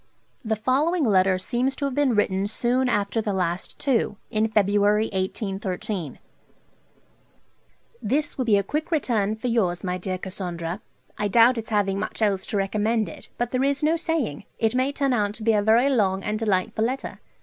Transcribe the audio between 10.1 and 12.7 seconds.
Cassandra; I doubt its having much else to